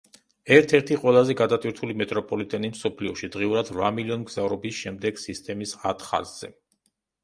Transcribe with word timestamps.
ერთ-ერთი 0.55 0.95
ყველაზე 1.03 1.35
გადატვირთული 1.41 1.97
მეტროპოლიტენი 2.01 2.73
მსოფლიოში 2.73 3.31
დღიურად 3.37 3.73
რვა 3.79 3.95
მლნ 4.01 4.21
მგზავრობის 4.27 4.83
შემდეგ 4.85 5.27
სისტემის 5.29 5.81
ათ 5.95 6.13
ხაზზე. 6.13 6.57